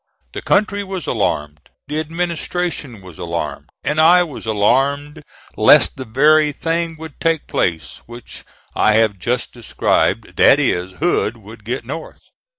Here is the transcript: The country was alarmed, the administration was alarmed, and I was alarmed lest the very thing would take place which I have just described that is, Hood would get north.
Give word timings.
The 0.33 0.41
country 0.41 0.83
was 0.83 1.05
alarmed, 1.05 1.69
the 1.87 1.99
administration 1.99 3.01
was 3.01 3.19
alarmed, 3.19 3.69
and 3.83 3.99
I 4.01 4.23
was 4.23 4.47
alarmed 4.47 5.21
lest 5.55 5.95
the 5.95 6.05
very 6.05 6.51
thing 6.51 6.97
would 6.97 7.19
take 7.19 7.45
place 7.45 8.01
which 8.07 8.43
I 8.75 8.93
have 8.93 9.19
just 9.19 9.53
described 9.53 10.37
that 10.37 10.59
is, 10.59 10.93
Hood 10.93 11.37
would 11.37 11.63
get 11.63 11.85
north. 11.85 12.21